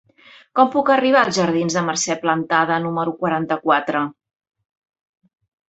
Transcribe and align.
Com 0.59 0.69
puc 0.75 0.87
arribar 0.93 1.19
als 1.25 1.37
jardins 1.41 1.75
de 1.79 1.83
Mercè 1.91 2.17
Plantada 2.25 2.79
número 2.87 3.15
quaranta-quatre? 3.21 4.05